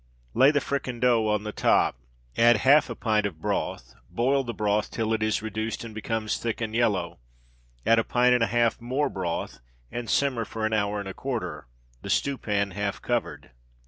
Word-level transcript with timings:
Lay 0.33 0.49
the 0.49 0.59
fricandeau 0.61 1.27
on 1.27 1.43
the 1.43 1.51
top; 1.51 1.95
add 2.35 2.57
half 2.65 2.89
a 2.89 2.95
pint 2.95 3.27
of 3.27 3.39
broth; 3.39 3.93
boil 4.09 4.43
the 4.43 4.51
broth 4.51 4.89
till 4.89 5.13
it 5.13 5.21
is 5.21 5.43
reduced 5.43 5.83
and 5.83 5.93
becomes 5.93 6.37
thick 6.39 6.59
and 6.59 6.73
yellow; 6.73 7.19
add 7.85 7.99
a 7.99 8.03
pint 8.03 8.33
and 8.33 8.43
a 8.43 8.47
half 8.47 8.81
more 8.81 9.11
broth, 9.11 9.59
and 9.91 10.09
simmer 10.09 10.43
for 10.43 10.65
an 10.65 10.73
hour 10.73 10.99
and 10.99 11.07
a 11.07 11.13
quarter 11.13 11.67
the 12.01 12.09
stewpan 12.09 12.71
half 12.71 12.99
covered. 12.99 13.51